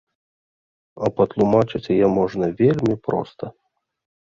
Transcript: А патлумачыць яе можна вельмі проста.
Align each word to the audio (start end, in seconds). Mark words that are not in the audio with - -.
А 1.07 1.09
патлумачыць 1.17 1.83
яе 1.97 2.07
можна 2.17 2.51
вельмі 2.65 2.95
проста. 3.07 3.45